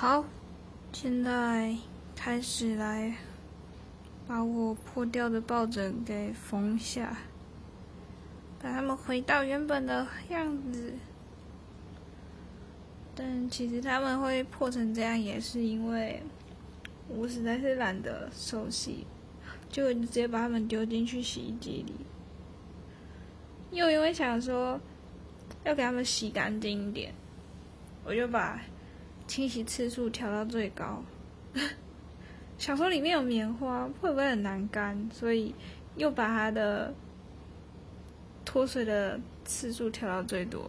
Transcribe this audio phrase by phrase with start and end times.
[0.00, 0.24] 好，
[0.92, 1.76] 现在
[2.14, 3.12] 开始来
[4.28, 7.18] 把我破掉的抱枕给缝下，
[8.62, 10.94] 把它们回到原本的样子。
[13.16, 16.22] 但其实他们会破成这样，也是因为
[17.08, 19.04] 我实在是懒得手洗，
[19.68, 21.92] 就直接把它们丢进去洗衣机里。
[23.76, 24.80] 又因为想说
[25.64, 27.12] 要给它们洗干净一点，
[28.04, 28.62] 我就把
[29.28, 31.04] 清洗次数调到最高。
[32.58, 35.08] 想说里面有棉花，会不会很难干？
[35.12, 35.54] 所以
[35.94, 36.92] 又把它的
[38.44, 40.68] 脱水的次数调到最多。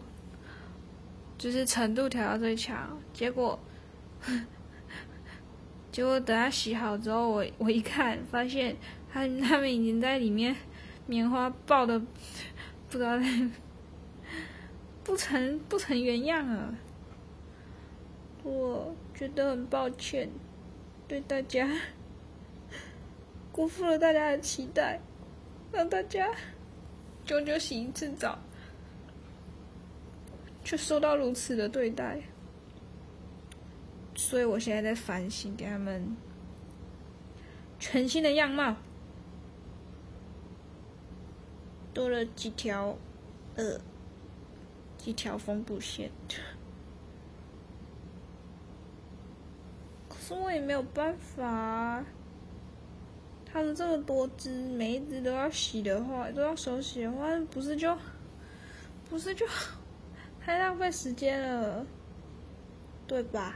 [1.37, 3.57] 就是程度调到最强，结果，
[5.89, 8.75] 结果等它洗好之后，我我一看，发现
[9.09, 10.53] 它它们已经在里面
[11.07, 11.97] 棉花爆的
[12.89, 13.17] 不知道
[15.03, 16.75] 不成不成原样了。
[18.43, 20.29] 我觉得很抱歉，
[21.07, 21.69] 对大家
[23.51, 24.99] 辜负了大家的期待，
[25.71, 26.33] 让大家
[27.25, 28.39] 久久洗一次澡。
[30.61, 32.21] 却受到如此的对待，
[34.13, 36.15] 所以我现在在反省，给他们
[37.79, 38.75] 全新的样貌，
[41.91, 42.95] 多了几条，
[43.55, 43.79] 呃，
[44.95, 46.11] 几条缝补线。
[50.29, 52.05] 是我也没有办法，
[53.51, 57.97] 他们这么多只，每一只都要洗的话，都要手洗的话，不是就，
[59.09, 59.43] 不是就。
[60.39, 61.83] 太浪费时间了，
[63.07, 63.55] 对吧？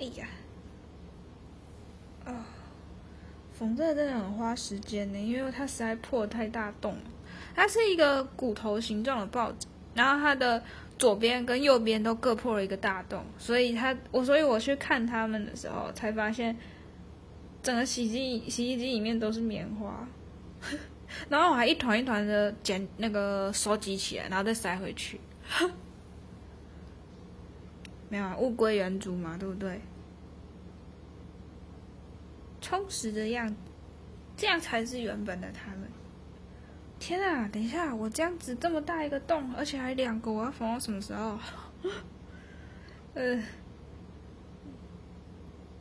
[0.00, 0.26] 哎呀，
[2.24, 2.46] 啊，
[3.52, 7.02] 缝这个真的很花时间呢，因为它实在破太大洞了。
[7.54, 10.62] 它是一个骨头形状的抱枕，然后它的
[11.00, 16.54] 左边跟右边都各破了一个大洞，所以他我所以我去看他们的时候，才发现
[17.62, 20.06] 整个洗衣机洗衣机里面都是棉花。
[21.30, 25.18] 然后我还一团一团的捡那个收集起来，然后再塞回去。
[28.10, 29.80] 没有啊，物归原主嘛，对不对？
[32.60, 33.54] 充实的样子，
[34.36, 35.89] 这样才是原本的他们。
[37.00, 41.36] 天啊，等一下，我这样子这么大一个洞，而且还两个，我要缝到什么时候？
[43.14, 43.42] 呃，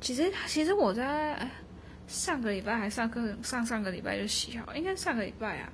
[0.02, 1.47] 其实其实我在。
[2.08, 5.72] 上个礼拜还上课，上上个礼拜就洗好，应该上个礼拜啊。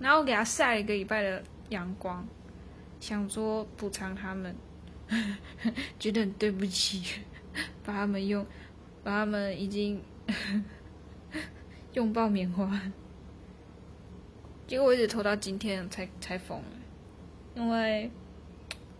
[0.00, 2.26] 然后给他晒一个礼拜的阳光，
[2.98, 4.52] 想说补偿他们，
[5.96, 7.20] 觉得很对不起，
[7.84, 8.44] 把他们用，
[9.04, 10.02] 把他们已经
[11.94, 12.68] 用爆棉花。
[14.66, 16.62] 结果我一直拖到今天才才缝，
[17.54, 18.10] 因为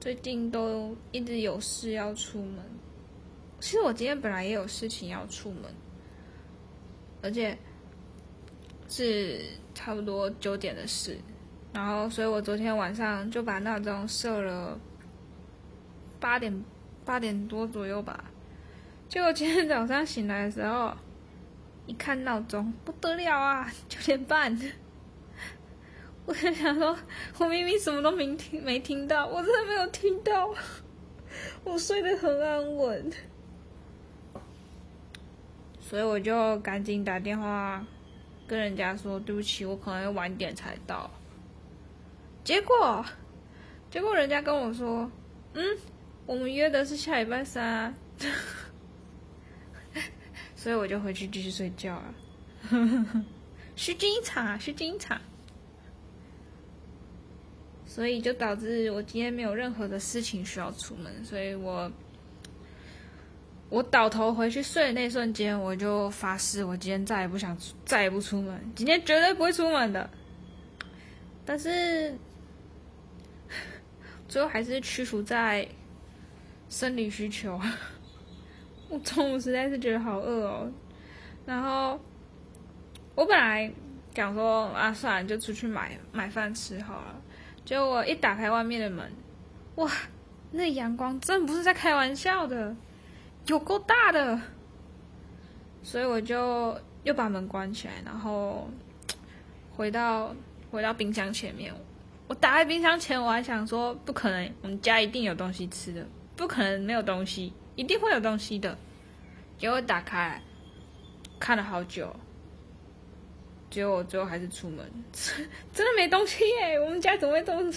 [0.00, 2.64] 最近都一直有事要出门。
[3.60, 5.62] 其实我今天本来也有事情要出门。
[7.22, 7.56] 而且
[8.86, 9.40] 是
[9.74, 11.16] 差不多九点的事，
[11.72, 14.78] 然后，所以我昨天晚上就把闹钟设了
[16.20, 16.62] 八点
[17.02, 18.24] 八点多左右吧。
[19.08, 20.94] 结果今天早上醒来的时候，
[21.86, 24.54] 一看闹钟，不得了啊，九点半！
[26.26, 26.96] 我在想说，
[27.38, 30.54] 我明明什么都没听，没听到，我真的没有听到，
[31.64, 33.12] 我睡得很安稳。
[35.80, 37.84] 所以我就赶紧打电话
[38.46, 41.10] 跟人家说对不起，我可能要晚点才到。
[42.42, 43.04] 结果，
[43.90, 45.10] 结果人家跟我说，
[45.52, 45.78] 嗯，
[46.24, 47.94] 我们约的是下礼拜三，
[50.56, 52.14] 所以我就回去继续睡觉了。
[53.76, 55.20] 是精彩，是精彩。
[57.94, 61.88] 所以就导致我今天没有任何的事情需要出门，所以我。
[63.70, 70.08] 我倒头回去睡的那瞬间，我就发誓，我今天再也不想，再也不出门，今天绝对不会出门的。
[71.44, 72.14] 但是，
[74.28, 75.66] 最后还是屈服在
[76.68, 77.60] 生理需求。
[78.90, 80.72] 我中午实在是觉得好饿哦，
[81.44, 81.98] 然后
[83.16, 83.72] 我本来
[84.14, 87.22] 想说啊，算了，就出去买买饭吃好了。
[87.64, 89.10] 结果我一打开外面的门，
[89.76, 89.90] 哇，
[90.52, 92.76] 那阳光真不是在开玩笑的。
[93.46, 94.40] 有够大的，
[95.82, 98.70] 所以我就又把门关起来，然后
[99.70, 100.34] 回到
[100.70, 101.74] 回到冰箱前面。
[102.26, 106.06] 我打开冰箱前，我还想说，不可能，我们家一定有东西吃的，
[106.36, 108.78] 不可能没有东西，一定会有东西的。
[109.58, 110.40] 结果打开，
[111.38, 112.16] 看了好久，
[113.74, 116.78] 结果最后还是出门， 真的没东西耶！
[116.78, 117.52] 我们家怎么会都……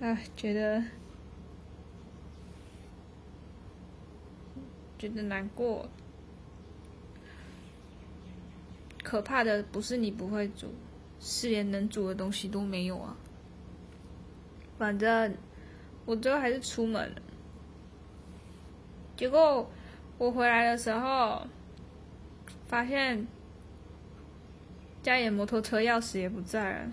[0.00, 0.82] 唉，觉得
[4.98, 5.88] 觉得难过。
[9.04, 10.74] 可怕的不是你不会煮，
[11.20, 13.16] 是连能煮的东西都没有啊！
[14.76, 15.36] 反正
[16.04, 17.22] 我最后还是出门了，
[19.16, 19.70] 结果
[20.18, 21.46] 我回来的时候
[22.66, 23.24] 发现。
[25.02, 26.92] 家里摩托车钥匙也不在了。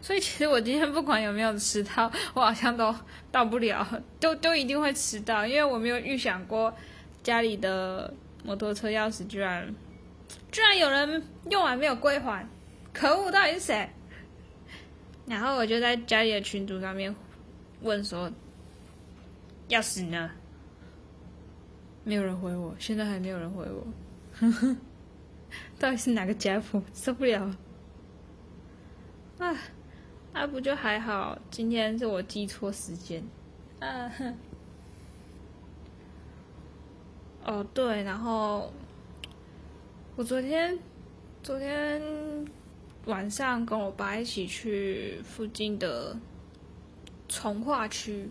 [0.00, 2.94] 所以其实我今天不管有没有迟到，我好像都
[3.32, 3.86] 到不了，
[4.20, 6.72] 都都一定会迟到，因为我没有预想过
[7.22, 8.12] 家里的
[8.44, 9.74] 摩托车钥匙居然
[10.52, 12.46] 居然有人用完没有归还，
[12.92, 13.88] 可恶，到底是谁？
[15.26, 17.14] 然后我就在家里的群组上面
[17.82, 18.30] 问说
[19.68, 20.30] ：“钥匙呢？”
[22.04, 23.86] 没有人回我，现在还没有人回我，
[25.80, 26.82] 到底是哪个家伙？
[26.92, 27.50] 受不了！
[29.38, 29.56] 啊！
[30.34, 31.38] 那不就还好？
[31.50, 33.24] 今天是我记错时间。
[33.78, 34.36] 啊哼。
[37.46, 38.70] 哦对，然后
[40.16, 40.78] 我昨天
[41.42, 42.02] 昨天
[43.06, 46.14] 晚上跟我爸一起去附近的
[47.26, 48.28] 从化区，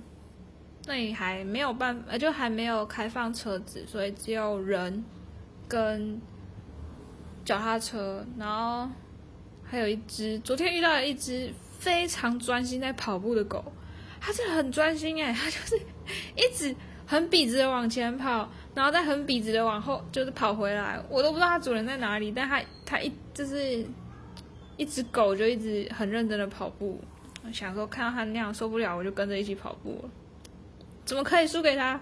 [0.86, 5.04] 那里还没有办法，就还没有开放车子，所以只有人
[5.68, 6.22] 跟
[7.50, 8.88] 脚踏车，然后
[9.64, 11.52] 还有一只，昨天遇到了一只。
[11.80, 13.64] 非常专心在跑步的狗，
[14.20, 15.78] 它是很专心哎，它就是
[16.36, 16.76] 一直
[17.08, 21.02] 很笔直的往前跑，然后再很笔直的往后，就是跑回来。
[21.10, 23.82] 我都不知道它主人在哪里，但它它一就是
[24.76, 27.00] 一只狗就一直很认真的跑步。
[27.54, 30.10] 想说看到它那样受不了，我就跟着一起跑步了。
[31.06, 31.98] 怎么可以输给它？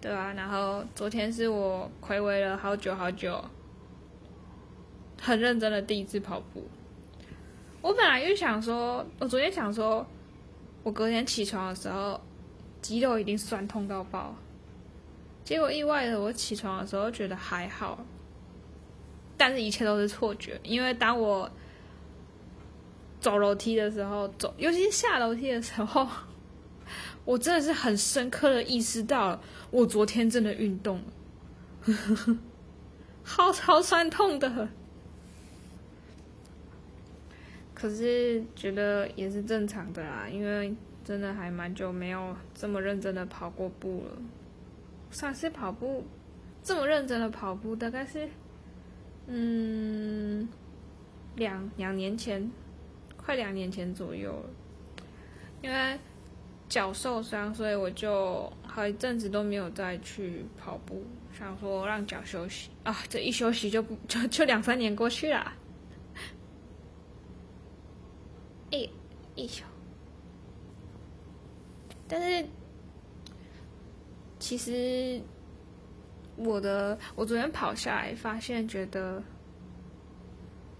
[0.00, 3.44] 对啊，然后昨天是我回味了好久好久，
[5.20, 6.66] 很认真的第一次跑步。
[7.80, 10.06] 我本来就想说，我昨天想说，
[10.82, 12.20] 我隔天起床的时候，
[12.82, 14.34] 肌肉一定酸痛到爆。
[15.44, 18.04] 结果意外的，我起床的时候觉得还好，
[19.36, 20.60] 但是一切都是错觉。
[20.62, 21.50] 因为当我
[23.20, 26.06] 走楼梯的时候，走，尤其是下楼梯的时候，
[27.24, 31.00] 我真的是很深刻的意识到，我昨天真的运动
[31.86, 32.38] 了，
[33.22, 34.68] 好超酸痛的。
[37.80, 44.18] 可是觉得也是正常的啦，因为真的还蛮久没有这么认真的跑过步了。
[45.12, 46.04] 上次跑步
[46.60, 48.28] 这么认真的跑步，大概是
[49.28, 50.48] 嗯
[51.36, 52.50] 两两年前，
[53.16, 54.50] 快两年前左右了。
[55.62, 55.98] 因为
[56.68, 62.96] 脚受伤，所以我就好一阵子都没有再去跑步，想说让脚休息啊。
[63.08, 65.52] 这一休息就不就就两三年过去了。
[68.70, 68.88] 一
[69.34, 69.64] 一小，
[72.06, 72.46] 但是
[74.38, 75.20] 其实
[76.36, 79.22] 我的我昨天跑下来，发现觉得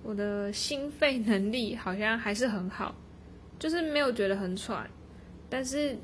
[0.02, 2.94] 我的心肺能力好像还是很好，
[3.58, 4.88] 就是没有觉得很喘，
[5.48, 5.96] 但是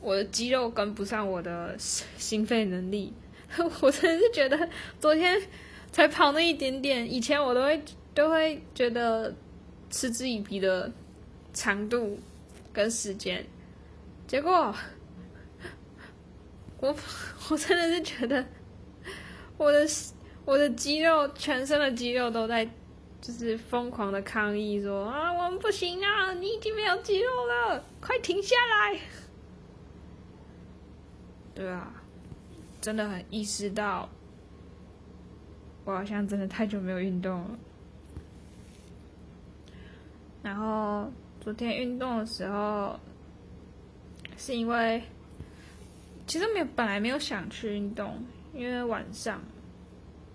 [0.00, 3.12] 我的肌肉跟不上我的心肺能力，
[3.80, 5.40] 我真的是觉得昨天
[5.90, 7.82] 才跑那一点点，以前我都会
[8.14, 9.34] 都会觉得
[9.88, 10.92] 嗤之以鼻的。
[11.52, 12.18] 长度
[12.72, 13.44] 跟时间，
[14.26, 14.74] 结果
[16.78, 16.96] 我
[17.50, 18.44] 我真的是觉得
[19.58, 19.86] 我的
[20.44, 22.64] 我的肌肉全身的肌肉都在
[23.20, 28.98] 就是疯狂的抗议说啊我们不行啊你已经没有肌肉了快停下来，
[31.54, 31.92] 对啊，
[32.80, 34.08] 真的很意识到
[35.84, 37.58] 我好像真的太久没有运动了，
[40.42, 41.10] 然后。
[41.40, 42.98] 昨天运动的时候，
[44.36, 45.02] 是因为
[46.26, 48.22] 其实没有本来没有想去运动，
[48.54, 49.40] 因为晚上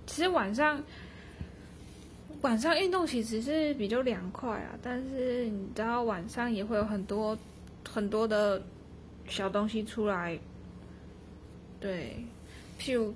[0.07, 0.83] 其实晚上
[2.41, 7.37] 晚上运动其实是比较凉快啊，但是你知道晚上也会有很多
[7.87, 8.61] 很多的
[9.27, 10.37] 小东西出来，
[11.79, 12.15] 对，
[12.79, 13.13] 譬如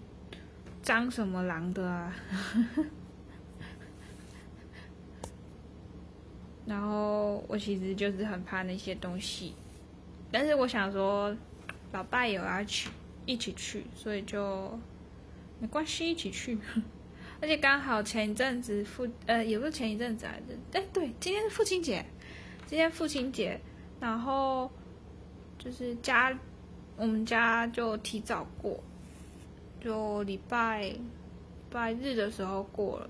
[0.83, 2.15] 张什么狼的啊。
[6.69, 9.55] 然后我其实就是很怕那些东西，
[10.31, 11.35] 但是我想说，
[11.91, 12.91] 老爸有要去，
[13.25, 14.79] 一起去，所以就
[15.59, 16.55] 没关系，一起去。
[17.41, 22.05] 而且刚好前一阵子父呃也不是前一阵子来的，哎对，今天是父亲节，
[22.67, 23.59] 今天父亲节，
[23.99, 24.69] 然后
[25.57, 26.37] 就是家
[26.97, 28.79] 我们家就提早过，
[29.81, 30.93] 就礼拜
[31.71, 33.09] 拜日的时候过了。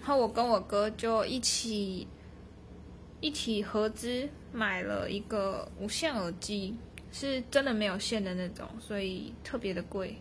[0.00, 2.08] 然后我跟我哥就一起
[3.20, 6.74] 一起合资买了一个无线耳机，
[7.12, 10.16] 是真的没有线的那种，所以特别的贵，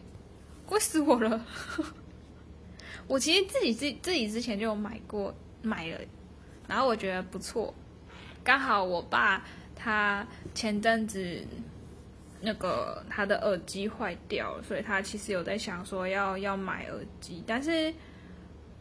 [0.66, 1.46] 贵死我了。
[3.08, 6.00] 我其实自己自自己之前就有买过买了，
[6.68, 7.74] 然后我觉得不错，
[8.44, 9.44] 刚好我爸
[9.76, 11.42] 他前阵子
[12.42, 17.92] 那个他的耳机坏掉了，所以他其实有在想说要要买耳机，但是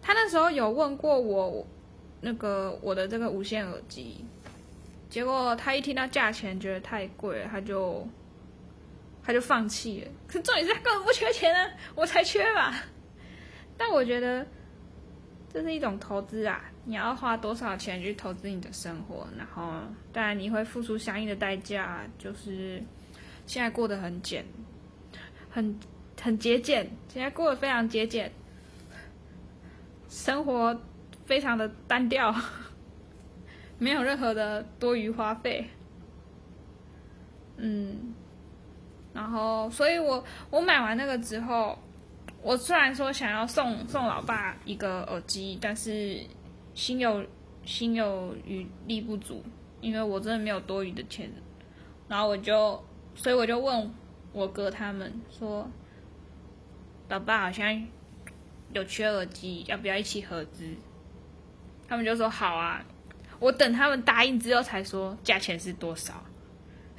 [0.00, 1.66] 他那时候有问过我
[2.20, 4.24] 那个我的这个无线耳机，
[5.08, 8.06] 结果他一听到价钱觉得太贵，他就
[9.22, 10.10] 他就放弃了。
[10.26, 12.82] 可是重点是他根本不缺钱啊，我才缺吧。
[13.76, 14.46] 但我觉得
[15.52, 16.64] 这是一种投资啊！
[16.84, 19.72] 你要花多少钱去投资你的生活，然后
[20.12, 22.82] 当然你会付出相应的代价，就是
[23.46, 24.44] 现在过得很简，
[25.50, 25.78] 很
[26.20, 28.32] 很节俭，现在过得非常节俭，
[30.08, 30.80] 生活
[31.24, 32.34] 非常的单调，
[33.78, 35.68] 没有任何的多余花费。
[37.56, 38.14] 嗯，
[39.12, 41.78] 然后所以我我买完那个之后。
[42.40, 46.20] 我虽然说想要送送老爸一个耳机，但是
[46.72, 47.26] 心有
[47.64, 49.42] 心有余力不足，
[49.80, 51.28] 因为我真的没有多余的钱。
[52.06, 52.80] 然后我就，
[53.16, 53.92] 所以我就问
[54.32, 55.68] 我哥他们说
[57.10, 57.84] ：“老爸好像
[58.72, 60.64] 有缺耳机，要不要一起合资？”
[61.88, 62.84] 他们就说：“好啊。”
[63.40, 66.24] 我等他们答应之后才说价钱是多少。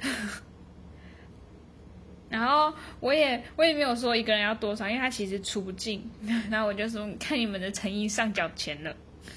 [2.30, 6.10] 然后我也我也没有说一个人要多少，因为他其实出不进。
[6.50, 8.96] 然后我就说看你们的诚意上缴钱了，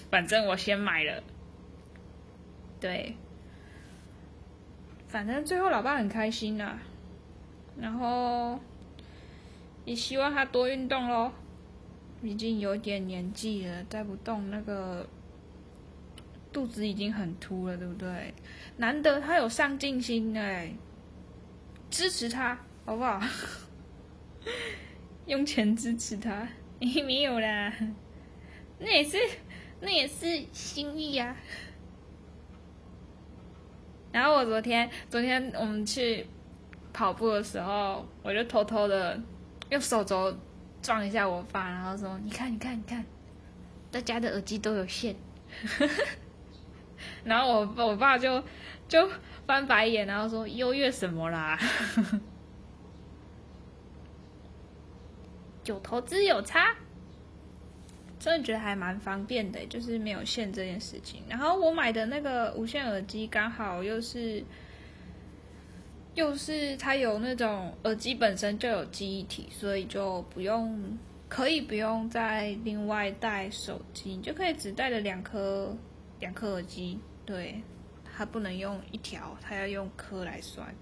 [0.10, 1.22] 反正我先买了。
[2.80, 3.18] 对，
[5.08, 6.80] 反正最后老爸很开心啊。
[7.78, 8.60] 然后
[9.84, 11.32] 也希望他多运动喽，
[12.24, 15.06] 毕竟有点年纪了，带不动那个
[16.52, 18.34] 肚子已经很凸了，对不对？
[18.78, 20.74] 难得他有上进心哎，
[21.92, 22.58] 支持他。
[22.86, 23.18] 好不好？
[25.26, 26.46] 用钱支持他？
[26.80, 27.74] 没有啦，
[28.80, 29.18] 那也是
[29.80, 31.34] 那也是心意呀。
[34.12, 36.28] 然后我昨天昨天我们去
[36.92, 39.18] 跑步的时候，我就偷偷的
[39.70, 40.38] 用手肘
[40.84, 43.04] 撞一下我爸，然后说：“你看，你看，你看，
[43.90, 45.16] 大家的耳机都有线。
[47.26, 48.44] ”然后我我爸就
[48.88, 49.10] 就
[49.48, 51.58] 翻白眼，然后说：“优越什么啦？”
[55.66, 56.76] 有投资有差，
[58.20, 61.24] 真的觉得还蛮方便的，就是没有线这件事情。
[61.30, 64.44] 然后我买的那个无线耳机刚好又是，
[66.16, 75.76] 又是它有那种耳机本身就有记忆体，所以就不用可以不用再另外带手机，你就可以只带了两颗
[76.20, 77.00] 两颗耳机。
[77.26, 77.62] 对，
[78.16, 80.76] 它不能用一条，它要用颗来算。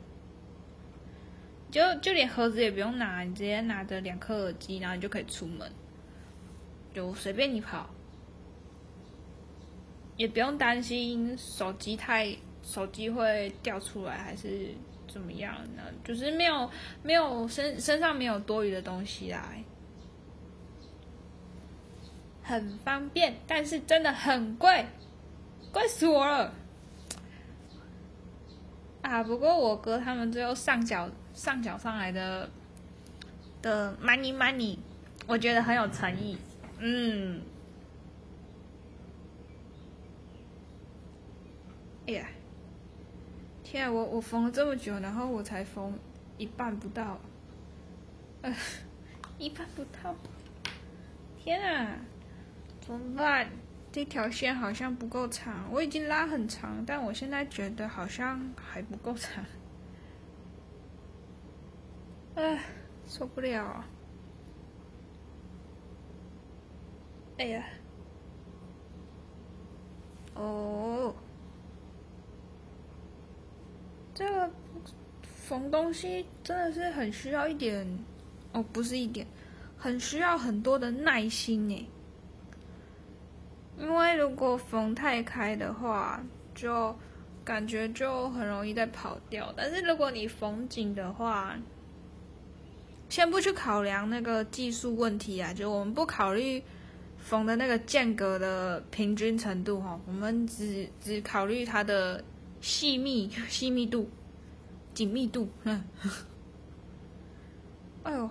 [1.70, 5.72] 就就连盒子也不用拿，你直接拿着两颗耳机，然后你就可以出门，
[6.94, 7.90] 就随便你跑，
[10.18, 14.76] 也不用担心手机太手机会掉出来还是
[15.12, 15.84] 怎么样呢？
[16.04, 16.70] 就是没有
[17.04, 19.64] 没有身身上没有多余的东西来，
[22.44, 24.86] 很方便，但是真的很贵，
[25.72, 26.54] 贵死我了！
[29.02, 31.10] 啊，不过我哥他们最后上脚。
[31.34, 32.50] 上缴上来的
[33.62, 34.78] 的 money money，
[35.26, 36.38] 我觉得很有诚意。
[36.78, 37.42] 嗯，
[42.06, 42.28] 哎呀，
[43.72, 43.90] 天啊！
[43.90, 45.98] 我我缝了这么久，然后我才缝
[46.38, 47.18] 一半不到，
[48.42, 48.54] 呃，
[49.38, 50.14] 一半不到。
[51.38, 51.96] 天啊，
[52.82, 53.50] 怎么办？
[53.90, 59.46] 这条线好像不够长，我已经拉很长，但我现在觉得好像还不够长。
[62.36, 62.62] 哎，
[63.08, 63.86] 受不了！
[67.38, 67.64] 哎呀，
[70.34, 71.16] 哦，
[74.22, 74.48] 这个
[75.24, 77.88] 缝东西真的是很需要一点，
[78.52, 79.26] 哦，不是一点，
[79.76, 81.90] 很需要很多的耐心呢。
[83.80, 86.24] 因为如果缝太开的话，
[86.54, 86.96] 就
[87.44, 91.58] 感觉就很容易在跑掉；但是如果你缝紧的话，
[93.10, 96.62] 先不去考量那个技术问题啊，就我们不考虑
[97.18, 102.24] 缝的那个间隔的平均程度哈，我们只只考虑它的
[102.62, 104.10] 细密细密度、
[104.94, 105.50] 紧密度。
[105.64, 105.84] 哼，
[108.04, 108.30] 哎呦，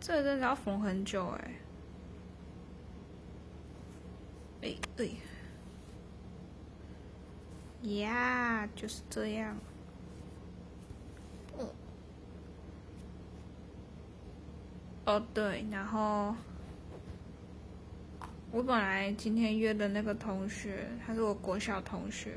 [0.00, 1.54] 这个真的要缝很久哎、
[4.62, 4.68] 欸。
[4.68, 5.12] 哎，对，
[8.00, 9.56] 呀，就是这样。
[15.04, 16.34] 哦，对，然后。
[18.56, 22.32] 我本来今天约的那个同学，他是我国小同学，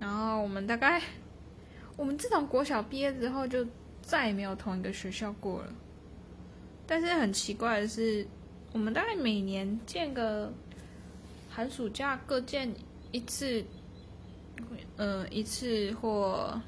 [0.00, 0.98] 然后我们大概
[1.94, 3.66] 我们自从国小毕业之后，就
[4.00, 5.70] 再也没有同一个学校过了。
[6.86, 8.26] 但是很奇怪的是，
[8.72, 10.50] 我们大概每年见个
[11.50, 12.74] 寒暑假各见
[13.12, 13.62] 一次，
[14.96, 16.58] 呃，一次或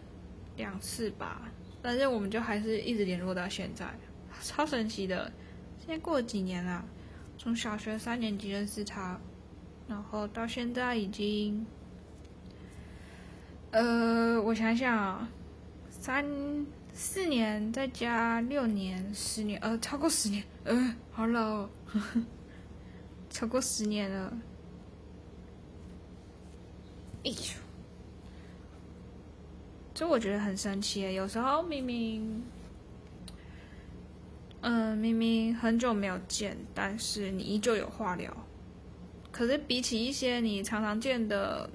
[0.59, 1.51] 两次吧。
[1.81, 3.87] 但是我们就还是一直联络到现在，
[4.43, 5.33] 超神奇的。
[5.79, 6.85] 现在过了几年了，
[7.39, 9.19] 从小学三年级认识他，
[9.89, 11.67] 然后到现在已经，
[13.71, 15.29] 呃，我想想啊，
[15.91, 16.25] 三。
[16.99, 21.71] 四年再加六年，十年，呃，超过十年，呃，好老，哦，
[23.29, 24.33] 超过十年了。
[27.23, 27.37] 哎呦，
[29.93, 32.43] 这我觉得很神奇有时候明明，
[34.69, 38.37] 嗯，明明很久没有见，但是你依旧有话聊。
[39.31, 41.71] 可是比起一些你常常见的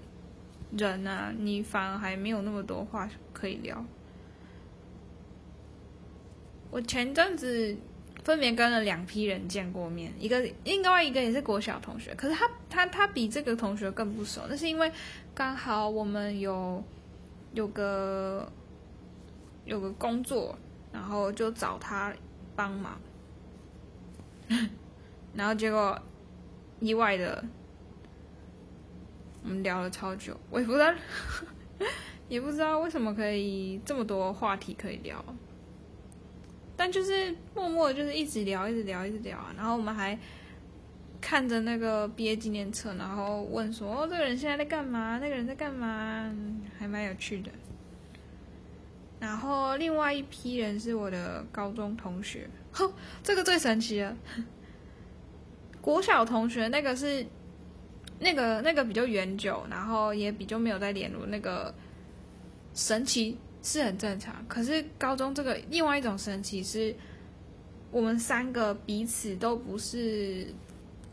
[0.77, 3.81] 人呢，你反而还没有那么多话可以聊。
[6.69, 7.73] 我前阵子
[8.25, 14.91] 分别跟了两批人见过面，一个另外一个也是国小同学，可是他他他比这个同学更不熟，那是因为
[15.33, 16.83] 刚好我们有
[17.53, 18.51] 有个
[19.63, 20.57] 有个工作，
[20.91, 22.13] 然后就找他
[22.55, 22.99] 帮忙，
[25.33, 25.99] 然后结果
[26.79, 27.43] 意外的
[29.43, 30.93] 我们聊了超久，我也不知道
[32.29, 35.23] 也不知道为什么可以这么多话题可以聊。
[36.77, 39.53] 但就是默默就是一直聊，一直聊，一直聊啊。
[39.55, 40.17] 然后我们还
[41.19, 45.19] 看着那个毕业纪念册，然后问说：“哦，这个人现在在干嘛？
[45.19, 46.33] 那个人在干嘛？”
[46.79, 47.51] 还蛮有趣的。
[49.21, 52.91] 然后另外一批人是我的高中同学，哼，
[53.23, 54.13] 这个最神奇了。
[55.79, 57.25] 国小同学那个是
[58.19, 61.25] 那个那个比较远久，然后也比较没有再联络。
[61.27, 61.73] 那个
[62.73, 63.37] 神奇。
[63.63, 66.95] 是很正常，可是高中这个另外一种神奇是，
[67.91, 70.47] 我们三个彼此都不是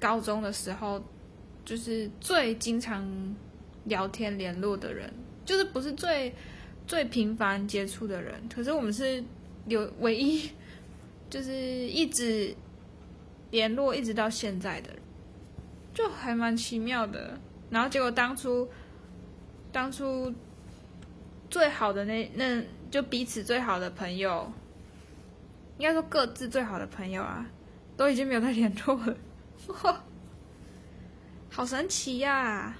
[0.00, 0.98] 高中的时候
[1.62, 3.06] 就是最经常
[3.84, 5.12] 聊天联络的人，
[5.44, 6.34] 就是不是最
[6.88, 8.34] 最频繁接触的人。
[8.52, 9.22] 可是我们是
[9.66, 10.50] 有唯一
[11.30, 12.52] 就是一直
[13.52, 14.90] 联络一直到现在的，
[15.94, 17.38] 就还蛮奇妙的。
[17.70, 18.68] 然后结果当初
[19.70, 20.34] 当初。
[21.50, 24.52] 最好的那那就彼此最好的朋友，
[25.78, 27.46] 应该说各自最好的朋友啊，
[27.96, 29.16] 都已经没有再联络了，
[29.82, 30.04] 哇，
[31.48, 32.76] 好神奇呀！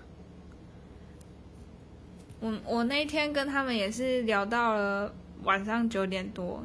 [2.41, 6.63] 我我那天跟他们也是聊到了晚上九点多，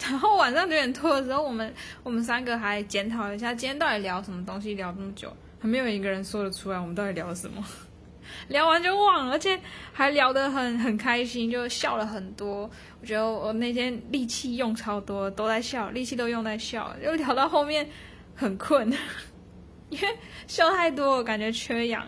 [0.00, 7.64] 然后晚上九点多的时候，我们我们三个还检讨一下今天到底聊什么东西，聊这么久，还没有一个人说得出来我们到底聊什么。
[8.48, 9.58] 聊完就忘了，而且
[9.92, 12.70] 还聊得很很开心，就笑了很多。
[13.00, 16.94] 我觉得我那天力气用超多，都在笑，力气都用在笑。
[17.02, 17.86] 就聊到后面
[18.34, 18.90] 很困，
[19.90, 20.08] 因为
[20.46, 22.06] 笑太多，我感觉缺氧。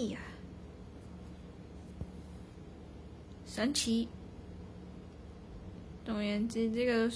[0.00, 0.18] 哎呀，
[3.44, 4.08] 神奇！
[6.06, 7.10] 总而言之，这个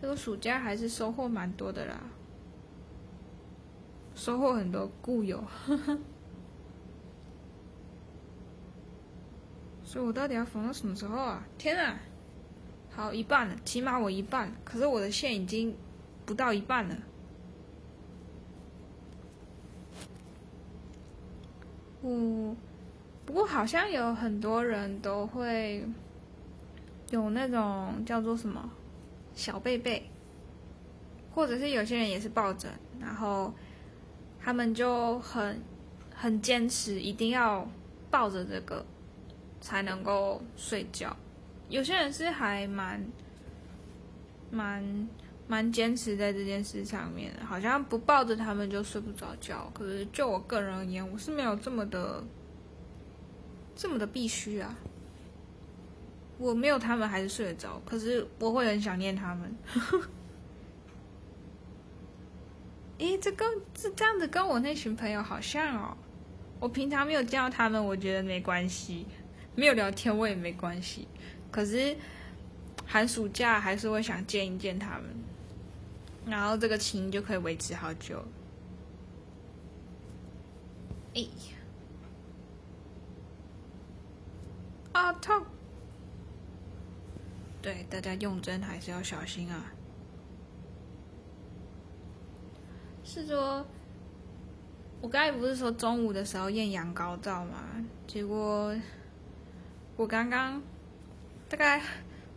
[0.00, 2.00] 这个暑假还是收获蛮多的啦。
[4.14, 5.42] 收获很多故友，
[9.82, 11.44] 所以我到底要缝到什么时候啊？
[11.58, 11.98] 天啊！
[12.90, 15.74] 好一半了，起码我一半，可是我的线已经
[16.24, 16.96] 不到一半了。
[22.02, 22.56] 我
[23.24, 25.84] 不过好像有很多人都会
[27.10, 28.70] 有那种叫做什么
[29.34, 30.10] 小贝贝，
[31.34, 33.52] 或者是有些人也是抱枕，然后。
[34.42, 35.60] 他们就很
[36.14, 37.68] 很坚持，一定要
[38.10, 38.82] 抱着这个
[39.60, 41.14] 才能够睡觉。
[41.68, 43.04] 有些人是还蛮
[44.50, 44.82] 蛮
[45.50, 49.68] 蛮坚持在这件事上面，好像不抱着他们就睡不着觉。
[49.74, 52.22] 可是就我个人而言，我是没有这么的
[53.74, 54.78] 这么的必须啊。
[56.38, 59.52] 我没有他们还是睡得着，可是我会很想念他们。
[62.98, 65.96] 诶，这跟这这样子跟我那群朋友好像哦。
[66.60, 69.04] 我平常没有见到他们，我觉得没关系，
[69.56, 71.08] 没有聊天我也没关系。
[71.50, 71.96] 可是
[72.86, 75.04] 寒暑假还是会想见一见他们，
[76.26, 78.24] 然后这个情就可以维持好久。
[81.14, 81.26] 哎，
[84.92, 85.44] 啊痛！
[87.60, 89.72] 对，大家用针还是要小心啊。
[93.02, 93.66] 是说，
[95.00, 97.84] 我刚才不是说中午的时候艳阳高照吗？
[98.06, 98.74] 结果
[99.96, 100.62] 我刚刚
[101.48, 101.82] 大概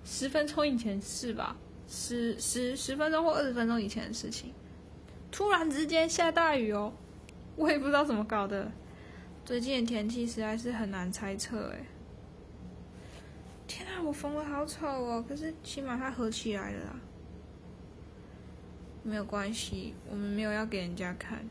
[0.04, 1.56] 十分钟以前是吧？
[1.96, 4.52] 十十十分钟或二十分钟以前的事情，
[5.32, 6.92] 突然之间下大雨哦，
[7.56, 8.72] 我也不知道怎么搞的。
[9.46, 11.86] 最近的天气实在是很难猜测哎。
[13.68, 15.24] 天啊，我缝的好丑哦！
[15.28, 17.00] 可是起码它合起来了啦。
[19.04, 21.46] 没有关系，我们没有要给人家看，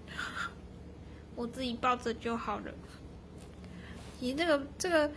[1.36, 2.72] 我自己抱着就好了。
[4.20, 5.10] 咦这个这个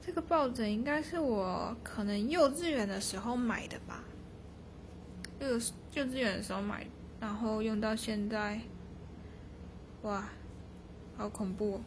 [0.00, 4.02] 这个抱枕应该是我可能幼稚园的时候买的吧？
[5.40, 6.86] 幼幼稚园的时候买，
[7.20, 8.60] 然后用到现在，
[10.02, 10.28] 哇，
[11.16, 11.80] 好恐怖！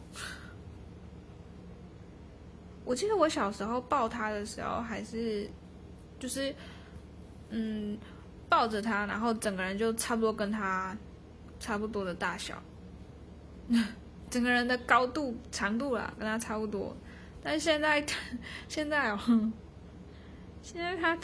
[2.84, 5.48] 我记得我小时候抱他的时候，还是
[6.18, 6.54] 就是
[7.50, 7.98] 嗯。
[8.50, 10.96] 抱着他，然后整个人就差不多跟他
[11.60, 12.56] 差不多的大小，
[14.30, 16.96] 整个人的高度、长度啦，跟他差不多。
[17.42, 18.02] 但现在，
[18.68, 19.52] 现在哦，
[20.62, 21.14] 现在他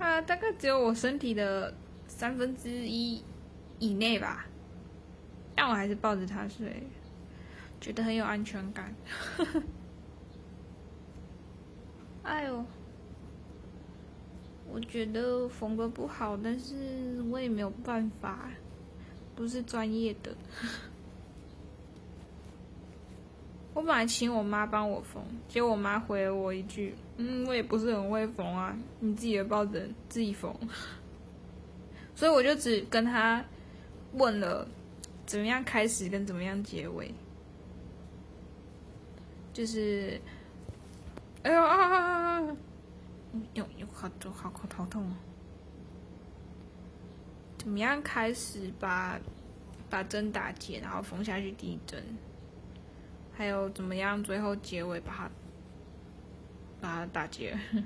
[0.00, 1.72] 它大概只有我身体的
[2.08, 3.22] 三分之一
[3.78, 4.46] 以内吧。
[5.54, 6.82] 但我还是抱着它睡，
[7.80, 8.94] 觉得很有安全感。
[12.24, 12.64] 哎呦！
[14.72, 18.48] 我觉得缝的不好，但是我也没有办法，
[19.34, 20.34] 不是专业的。
[23.74, 30.54] 我本来请我妈帮我缝，结果我妈回了我一句：“嗯，我也不是很会缝啊，你自己的抱枕自己缝。
[32.16, 33.44] ”所以我就只跟他
[34.14, 34.66] 问了
[35.26, 37.14] 怎么样开始跟怎么样结尾，
[39.52, 40.20] 就是，
[41.42, 42.40] 哎呦啊！
[43.54, 45.14] 有有好多好口头痛哦！
[47.58, 49.20] 怎么样开始把
[49.88, 52.02] 把针打结，然后缝下去第一针？
[53.32, 55.30] 还有怎么样最后结尾把它
[56.80, 57.56] 把它打结？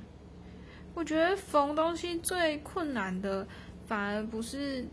[0.94, 3.46] 我觉得缝东西最困难的，
[3.86, 4.86] 反而不是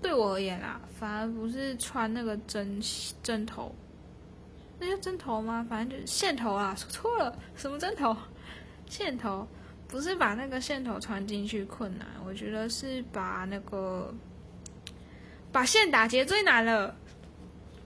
[0.00, 2.80] 对我而言啦，反而不是穿那个针
[3.22, 3.74] 针头，
[4.78, 5.64] 那叫针头吗？
[5.68, 8.16] 反正就是线头啊，说错了，什么针头？
[8.86, 9.46] 线头。
[9.88, 14.14] 不是把那个线头穿进去困难，我觉得是把那个
[15.50, 16.94] 把线打结最难了，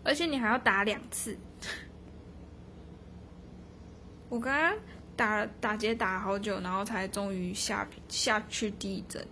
[0.03, 1.35] 而且你还要打两次。
[4.29, 4.77] 我刚刚
[5.17, 9.25] 打打结打了好久，然后才终于下下去第一针，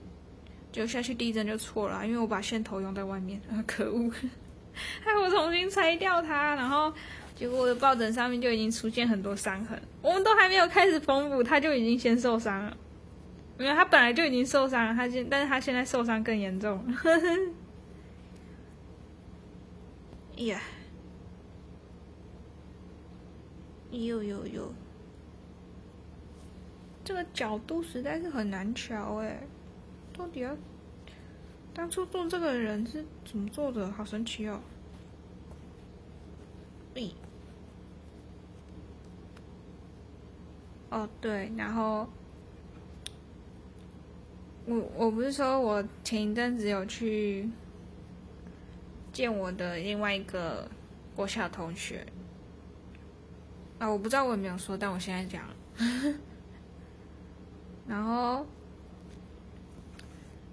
[0.71, 4.11] 就下去第一针就错了，因为我把线头用在外面， 可恶！
[5.05, 6.93] 害 我重新拆掉它，然后。
[7.35, 12.77] 结果我的抱枕上面就已经出现很多伤痕，我们都还没有开始缝补，它就已经先受伤了。
[13.59, 16.95] 因为它本来就已经受伤了，它现但是它现在受伤更严重了。
[20.37, 20.61] 哎呀，
[23.91, 24.73] 呦呦呦，
[27.05, 29.41] 这个角度实在是很难瞧哎，
[30.17, 30.57] 到底要
[31.75, 33.91] 当初做这个人是怎么做的？
[33.91, 34.61] 好神奇哦！
[36.95, 37.11] 哎，
[40.91, 42.07] 哦对，然后
[44.67, 47.49] 我我不是说我前一阵子有去
[49.13, 50.71] 见我的另外一个
[51.17, 52.07] 国小同学
[53.79, 55.43] 啊，我不知道我有没有说，但我现在讲，
[57.87, 58.47] 然后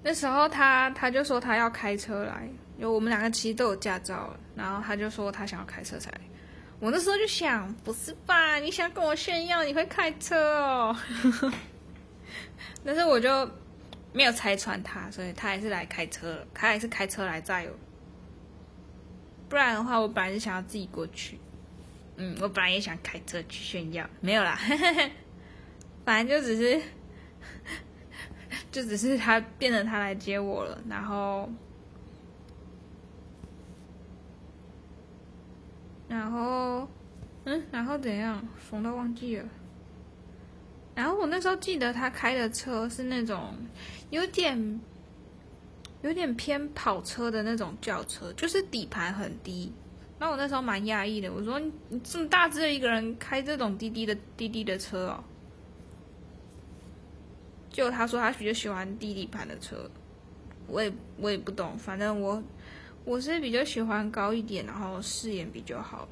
[0.04, 6.12] 那时候他他就说他要开车来，因为我们两个其实都有驾照，然后他就说他想要开车才。
[6.80, 8.56] 我那时候就想，不是吧？
[8.56, 10.96] 你想跟我炫耀你会开车哦？
[12.86, 13.50] 但是我就
[14.14, 17.78] 没有拆穿他，所以他还是来开车了，他还是开车来载我。
[19.50, 21.38] 不然的话，我本来是想要自己过去。
[22.16, 24.58] 嗯，我本来也想开车去炫耀，没有啦。
[26.06, 26.82] 反正就只是，
[28.72, 31.50] 就只是他变成他来接我了，然后。
[36.08, 36.88] 然后，
[37.46, 38.44] 嗯，然后怎样？
[38.58, 39.46] 缝到忘记了。
[40.96, 43.54] 然后我那时候记得他开的车是那种
[44.10, 44.82] 有点、
[46.02, 49.72] 有点偏跑车的那种轿车，就是底盘很低。
[50.18, 51.60] 那我那时候蛮讶异的，我说
[51.90, 55.24] ：“你这么大只的一个人开这种滴滴的滴滴的车哦？”
[57.80, 59.90] 就他说他比较喜欢低底盘的车，
[60.68, 62.44] 我也我也不懂，反正我。
[63.06, 66.08] 我是比较喜欢高一点，然后视野比较好。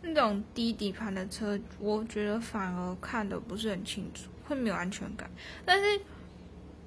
[0.00, 5.30] 那种低底盘的车，我觉得反而看的不是很清楚，会没有安全感。
[5.64, 6.00] 但是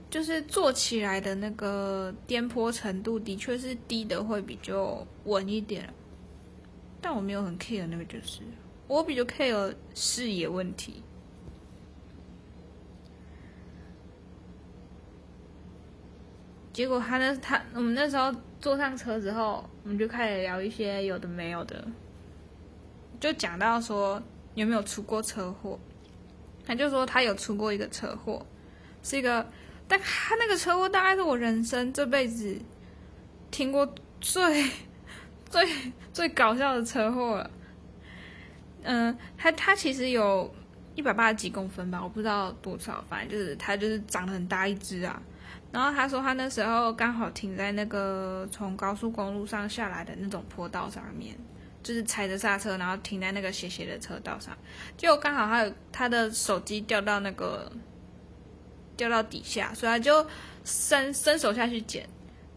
[0.10, 5.94] 就是坐起来的那个颠簸程度，的确是低的会比较稳一点。
[7.00, 8.42] 但我没有很 care 那个，就是
[8.88, 11.04] 我比较 care 视野问题。
[16.76, 21.88] 结果他那他我们那时候坐上车之后，我们就开始聊一些有的没有的，
[23.18, 24.22] 就讲到说
[24.56, 25.80] 有没有出过车祸，
[26.66, 28.46] 他就说他有出过一个车祸，
[29.02, 29.50] 是一个，
[29.88, 32.60] 但他那个车祸大概是我人生这辈子
[33.52, 34.70] 听过最
[35.50, 35.66] 最
[36.12, 37.52] 最搞笑的车祸了。
[38.84, 40.54] 嗯，他他其实有
[40.94, 45.22] 一百八十几公分吧，我不知道多少，反正就是他就是长得很大一只啊。
[45.72, 51.36] 然后他说，他那时候刚好停在那个从高速公路上下来的那种坡道上面，
[51.84, 54.58] 就是踩着刹车，然后停在那个斜斜的车道上。
[54.96, 57.70] 结果刚好他有他的手机掉到那个
[58.96, 60.26] 掉到底下，所以他就
[60.64, 62.08] 伸伸手下去捡。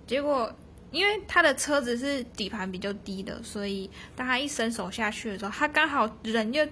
[0.07, 0.55] 结果
[0.93, 6.65] 因为他的车子是底盘比较低的，所以当他一伸手下去的时候，他刚好人又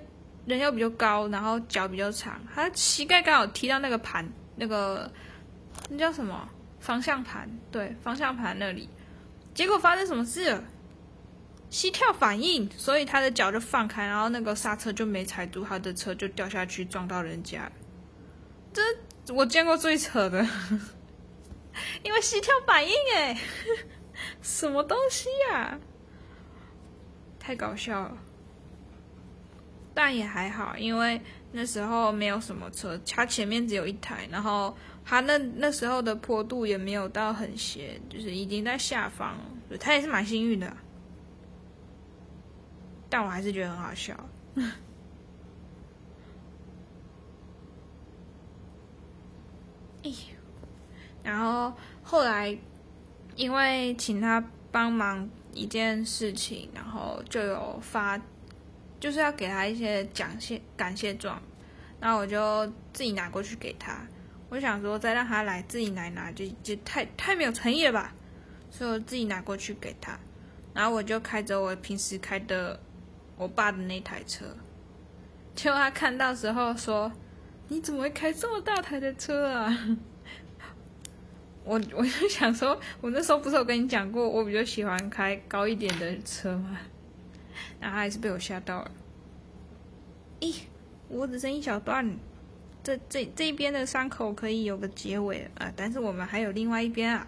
[0.47, 5.11] 人又比较高，然后脚比较长，他膝盖刚好踢到那个盘那个。
[5.89, 6.49] 那叫什么
[6.81, 7.49] 方向盘？
[7.71, 8.89] 对，方向盘那里，
[9.55, 10.63] 结果发生什么事？
[11.69, 17.71] 膝跳反应，所以他的脚就放开，然后那个刹车就没踩住，他的车就掉下去撞到人家。
[18.73, 20.47] 这我见过最扯的，
[22.05, 23.37] 因为膝跳反应哎，
[24.41, 25.79] 什么东西呀？
[27.39, 28.17] 太搞笑了，
[29.93, 31.21] 但也还好，因为
[31.57, 34.77] 那时候没有什么车，他前面只有一台，然后。
[35.09, 39.37] 他那那时候的坡度也没有到很斜，就是已经在下方，
[39.79, 40.77] 他也是蛮幸运的。
[43.09, 44.19] 但我还是觉得很好笑。
[50.03, 50.11] 哎，
[51.23, 52.59] 然后后来
[53.37, 58.21] 因为请他帮忙一件事情，然后就有发，
[58.99, 61.41] 就是要给他一些奖谢感谢状，
[62.01, 64.07] 然后我就自己拿过去给他。
[64.49, 68.15] 我想说，再让他来自己来拿，就就太太没有诚意了吧？
[68.71, 70.19] 所以我自己拿过去给他，
[70.75, 72.79] 然后我就开着我平时开的
[73.37, 74.45] 我爸的那台车。
[75.55, 77.11] 结果他看到时候说
[77.69, 79.77] ：“你怎么会开这么大台的车啊？”
[81.65, 86.79] 我我就想说，我那时候不是有跟你讲过，我比较喜欢开高一点的车吗？
[87.81, 88.91] 然后还是被我吓到了。
[90.41, 90.61] 咦，
[91.09, 92.17] 我只剩一小段。
[92.83, 97.27] 这这这一边的伤口可以有个结尾啊，但是我们还有另外一边啊。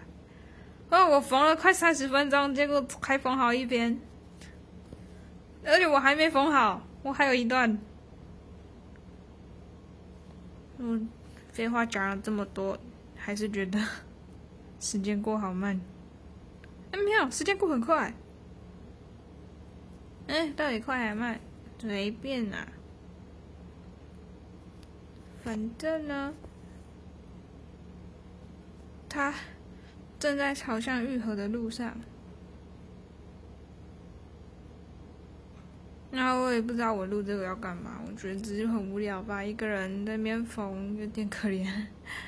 [0.89, 3.99] 哦，我缝了快三十分钟，结果才缝好一边，
[5.65, 7.77] 而且我还没缝好，我还有一段。
[10.77, 11.09] 嗯，
[11.51, 12.79] 废话讲了这么多，
[13.17, 13.77] 还是觉得
[14.79, 15.79] 时间过好慢。
[16.91, 18.13] 哎，没有，时间过很快。
[20.29, 21.39] 哎，到底快还慢？
[21.79, 22.67] 随便啊。
[25.43, 26.33] 反正呢，
[29.09, 29.33] 他
[30.19, 31.97] 正在朝向愈合的路上。
[36.11, 41.67] 然后我也不知道我录这个要干嘛，我觉得只是很无聊吧，一个人在那边缝有点可怜。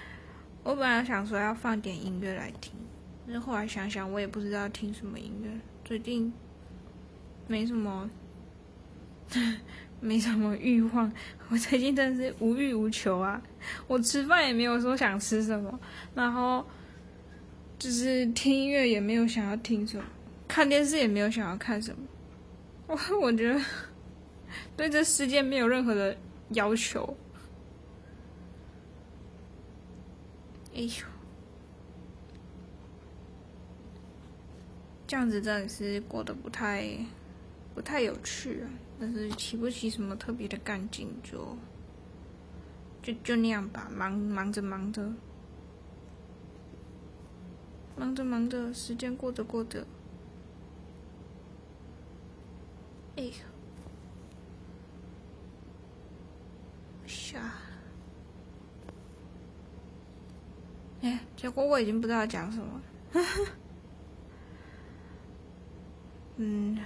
[0.63, 2.73] 我本来想说要放点音乐来听，
[3.27, 5.51] 但是后来想想，我也不知道听什么音乐，
[5.83, 6.33] 最近
[7.51, 8.09] 没什么。
[9.99, 11.11] 没什么欲望，
[11.49, 13.39] 我最近真的是无欲无求啊！
[13.87, 15.79] 我吃饭也没有说想吃什么，
[16.15, 16.65] 然后
[17.77, 20.03] 就是听音乐也没有想要听什么，
[20.47, 22.01] 看电视也没有想要看什么。
[22.87, 23.61] 我我觉得
[24.75, 26.17] 对这世界没有任何的
[26.49, 27.15] 要求。
[30.73, 31.05] 哎呦，
[35.05, 36.97] 这样子真的是过得不太
[37.73, 38.69] 不太有趣啊！
[38.99, 41.57] 但是起不起什么特别的干劲，就
[43.01, 45.11] 就就那样吧，忙忙着忙着，
[47.97, 49.85] 忙着忙着，时间过着过着，
[53.15, 53.33] 哎呀，
[57.07, 57.53] 下，
[61.01, 62.81] 哎，结果我已经不知道讲什么，
[66.37, 66.77] 嗯。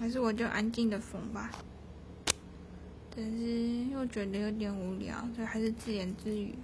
[0.00, 1.50] 还是我就安静的缝吧。
[3.14, 6.54] 但是又觉得有点无聊，所以还是自言自语。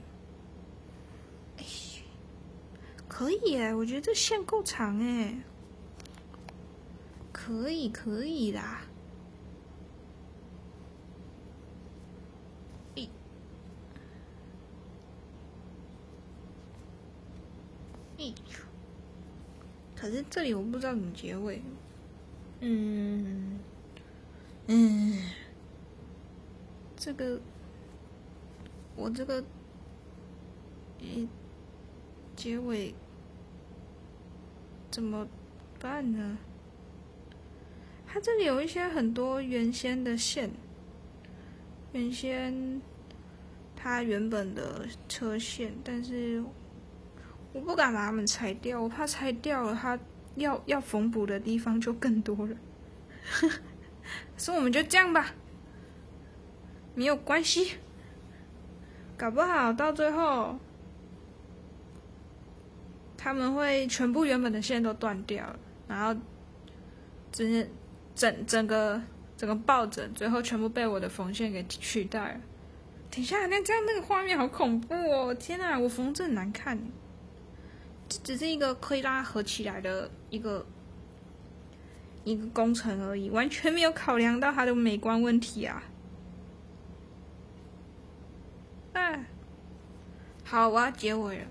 [3.06, 5.38] 可以哎、我觉得这线够长哎、
[7.30, 8.80] 可以可以啦。
[19.94, 21.60] 可是这里我不知道怎么结尾。
[22.60, 23.58] 嗯
[24.66, 25.18] 嗯，
[26.96, 27.40] 这个
[28.96, 29.44] 我这个
[30.98, 31.28] 一
[32.34, 32.94] 结尾
[34.90, 35.28] 怎么
[35.78, 36.38] 办呢？
[38.06, 40.50] 它这里有一些很多原先的线，
[41.92, 42.80] 原先
[43.76, 46.42] 它原本的车线，但是
[47.52, 49.98] 我不敢把它们拆掉，我怕拆掉了它。
[50.36, 52.56] 要要缝补的地方就更多了，
[54.36, 55.34] 所以我们就这样吧，
[56.94, 57.72] 没有关系，
[59.16, 60.58] 搞不好到最后
[63.16, 66.20] 他们会全部原本的线都断掉了，然后
[67.32, 67.68] 整
[68.14, 69.02] 整整个
[69.36, 72.40] 整个抱枕最后全部被我的缝线给取代了。
[73.10, 75.34] 等一下，那这样那个画面好恐怖哦！
[75.34, 76.78] 天哪，我缝这很难看。
[78.08, 80.66] 这只是一个可以拉合起来的一个
[82.24, 85.82] 一个工程而已，完全没有考量到它的美观问题啊！
[88.92, 89.24] 哎，
[90.44, 91.46] 好，我要结尾了。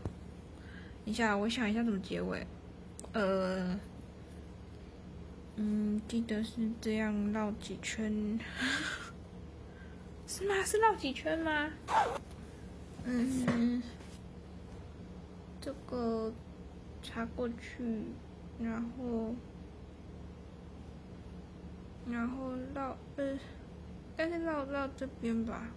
[1.03, 2.45] 等一下，我想一下怎么结尾。
[3.13, 3.79] 呃，
[5.55, 8.39] 嗯，记得是这样绕几圈，
[10.27, 10.63] 是吗？
[10.63, 11.71] 是绕几圈吗？
[13.05, 13.81] 嗯，
[15.59, 16.31] 这个。
[17.07, 18.03] 插过去，
[18.57, 19.35] 然后，
[22.09, 23.37] 然后绕，呃，
[24.15, 25.69] 但是绕绕这边吧。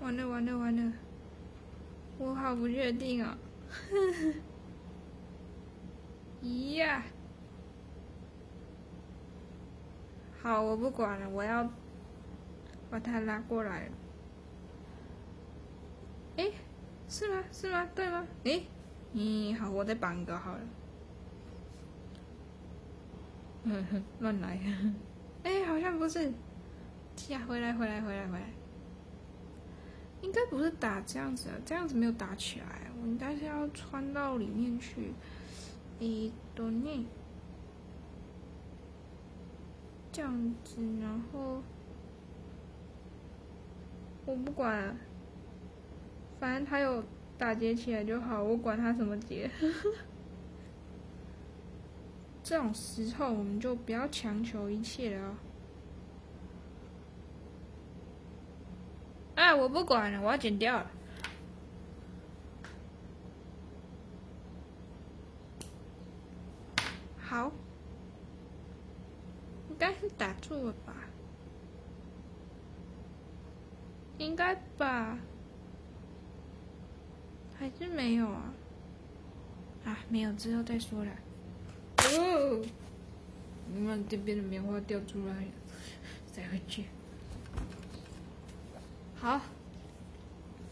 [0.00, 0.92] 完了完了完了，
[2.18, 3.38] 我好不确定啊！
[6.42, 7.04] 咦呀，
[10.42, 11.68] 好，我不管了，我要
[12.90, 13.90] 把它拉过来。
[16.40, 16.50] 哎，
[17.06, 17.44] 是吗？
[17.52, 17.86] 是吗？
[17.94, 18.26] 对吗？
[18.44, 18.62] 哎，
[19.12, 20.60] 嗯，好，我再绑一个好了。
[23.64, 24.58] 哼哼，乱来。
[25.44, 26.32] 哎，好像不是。
[27.28, 28.50] 呀，回来，回来，回来，回来。
[30.22, 32.90] 应该不是打这样子啊，这样子没有打起来。
[33.02, 35.12] 我应该是要穿到里面去。
[35.98, 37.04] 一多内。
[40.10, 41.62] 这样子，然后
[44.24, 44.96] 我不管。
[46.40, 47.04] 反正他有
[47.36, 49.50] 打结起来就好，我管他什么结。
[52.42, 55.36] 这种时候我们就不要强求一切了。
[59.34, 60.90] 哎，我不管了，我要剪掉了。
[67.18, 67.52] 好，
[69.68, 70.94] 应该是打住了吧？
[74.18, 75.16] 应该吧。
[77.60, 78.54] 还是没有啊！
[79.84, 81.12] 啊，没有，之后再说了。
[81.98, 82.64] 哦，
[83.70, 85.52] 你们这边的棉花掉出来了，
[86.32, 86.86] 塞回去。
[89.14, 89.42] 好，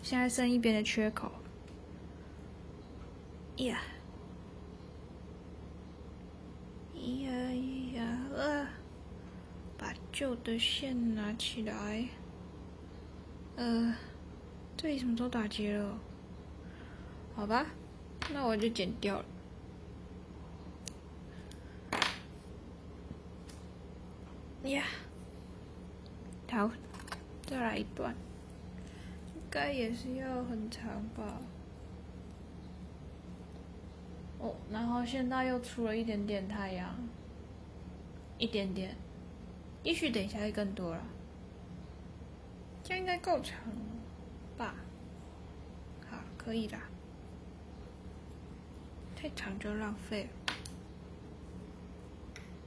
[0.03, 1.31] 现在剩一边的缺口。
[3.57, 3.83] 呀，
[6.95, 7.53] 呀
[7.93, 8.71] 呀啊！
[9.77, 12.09] 把旧的线拿起来。
[13.57, 13.95] 呃，
[14.75, 15.99] 这里什么时候打结了？
[17.39, 17.65] 好吧，
[18.33, 19.25] 那我就剪掉了。
[24.65, 24.83] 呀，
[26.51, 26.69] 好，
[27.47, 28.13] 再来一段，
[29.37, 31.41] 应该也是要很长吧。
[34.41, 36.93] 哦，然后现在又出了一点点太阳，
[38.37, 38.97] 一点点，
[39.85, 41.03] 也许等一下会更多了。
[42.83, 43.61] 这样应该够长
[44.57, 44.75] 吧？
[46.11, 46.81] 好，可以啦。
[49.21, 50.31] 太长就浪费了。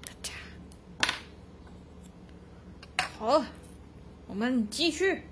[0.02, 0.34] 咔嚓
[3.18, 3.46] 好，
[4.28, 5.24] 我们继续，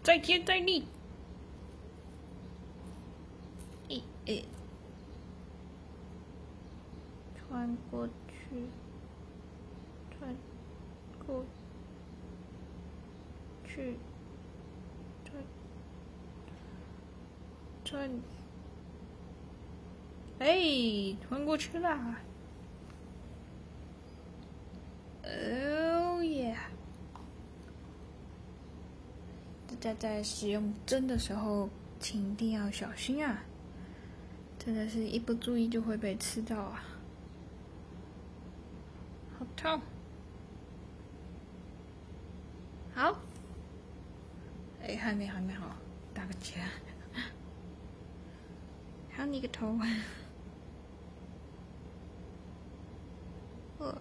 [0.00, 0.86] 再接再厉。
[3.88, 4.44] 一，诶，
[7.34, 8.68] 穿过去，
[10.16, 10.36] 穿
[11.26, 11.44] 过
[13.66, 13.98] 去，
[15.24, 15.42] 穿，
[17.84, 18.08] 穿。
[20.40, 22.16] 哎，穿过去了！
[25.22, 26.56] 哦耶！
[29.68, 31.68] 大家在使用针的时候，
[31.98, 33.44] 请一定要小心啊！
[34.58, 36.82] 真的是一不注意就会被刺到啊，
[39.38, 39.78] 好痛！
[42.94, 43.14] 好，
[44.82, 45.76] 哎，还没，还没好，
[46.14, 46.54] 打个结。
[49.10, 49.78] 还有你个头！
[53.78, 53.98] 呃，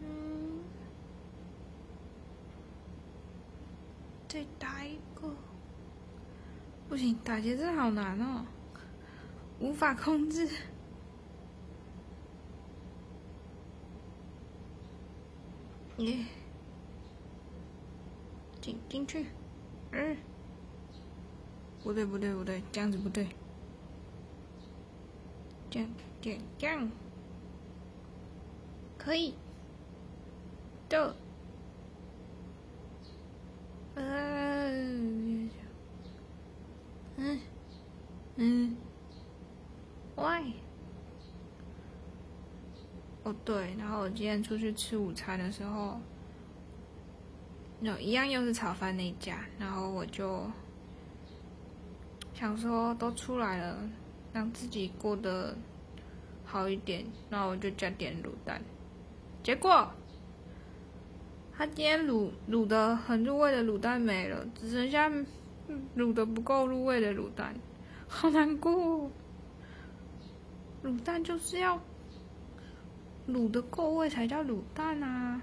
[0.00, 0.60] 嗯，
[4.28, 5.32] 再打一个。
[6.88, 8.44] 不行，打节奏好难哦，
[9.58, 10.48] 无法控制。
[15.98, 16.26] 耶，
[18.60, 19.26] 进进去，
[19.92, 20.16] 嗯。
[21.82, 23.28] 不对不对不对，这样子不对。
[25.70, 25.88] 这样
[26.20, 26.90] 这样这样，
[28.98, 29.34] 可以。
[30.88, 31.16] 的。
[33.94, 35.50] 嗯。
[37.16, 37.40] 嗯。
[38.36, 38.76] 嗯。
[40.16, 40.52] Why？
[43.22, 46.00] 哦对，然后我今天出去吃午餐的时候，
[47.80, 50.48] 有一样又是炒饭那家，然后我就。
[52.32, 53.76] 想说都出来了，
[54.32, 55.56] 让自己过得
[56.44, 58.62] 好一点，那我就加点卤蛋。
[59.42, 59.90] 结果
[61.56, 65.10] 他今天卤卤的很入味的卤蛋没了，只剩下
[65.96, 67.56] 卤的不够入味的卤蛋，
[68.06, 69.10] 好难过。
[70.84, 71.80] 卤蛋就是要
[73.28, 75.42] 卤的够味才叫卤蛋啊！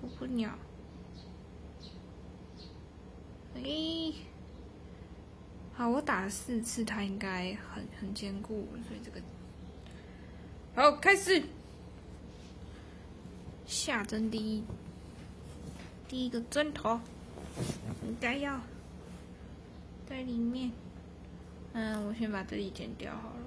[0.00, 0.56] 受不鸟。
[3.54, 4.14] 诶，
[5.74, 9.20] 好，我打了四次，它应该很很坚固，所以这个
[10.74, 11.42] 好开始
[13.66, 14.64] 下针第一
[16.08, 17.00] 第一个针头，
[18.04, 18.60] 应该要
[20.06, 20.72] 在里面。
[21.72, 23.41] 嗯，我先把这里剪掉好了，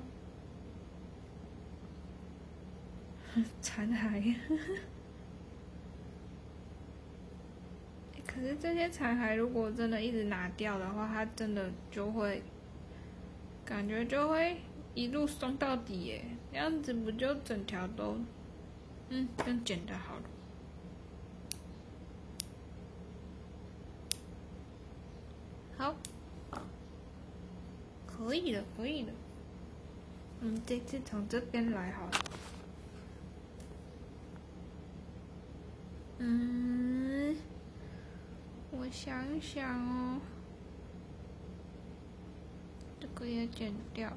[3.61, 4.35] 残骸。
[8.25, 12.43] 可是这些残骸如果真的一直拿掉的话，它真的就会
[13.63, 14.57] 感觉就会
[14.93, 18.17] 一路松到底耶，这样子不就整条都
[19.09, 20.23] 嗯更剪的好了？
[25.77, 25.95] 好，
[28.05, 29.13] 可以的，可以的。
[30.41, 32.11] 嗯，这次从这边来好了。
[36.17, 37.35] 嗯。
[38.71, 40.19] 我想想哦，
[42.99, 44.11] 这个也剪掉，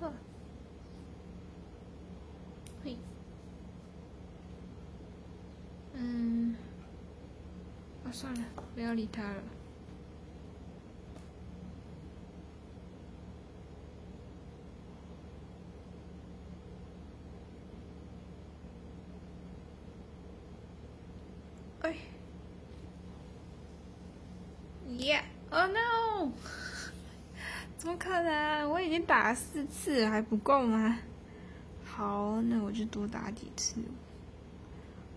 [0.00, 0.12] 呵，
[2.84, 2.96] 嘿，
[5.94, 6.56] 嗯，
[8.04, 8.40] 啊算了，
[8.74, 9.42] 不要理他了。
[24.90, 26.32] Yeah，oh no！
[27.76, 28.68] 怎么可能？
[28.68, 30.98] 我已经打了四次，还不够吗？
[31.84, 33.80] 好，那我就多打几次。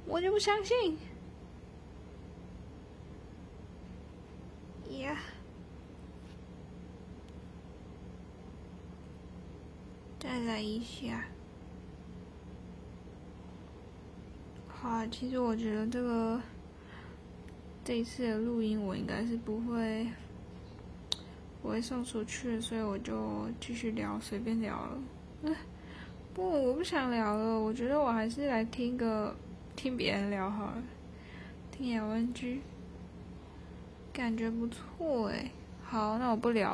[0.05, 0.97] 我就不相信。
[4.87, 5.15] Yeah，
[10.19, 11.25] 再来一下。
[14.67, 16.39] 好，其实我觉得这个。
[17.83, 20.07] 这一次的录音我应该是不会
[21.61, 24.97] 不会送出去，所以我就继续聊，随便聊了。
[26.33, 27.59] 不，我不想聊了。
[27.59, 29.35] 我觉得我还是来听个
[29.75, 30.83] 听别人聊好了，
[31.71, 32.61] 听 L N G，
[34.11, 35.51] 感觉不错诶。
[35.83, 36.69] 好，那我不聊。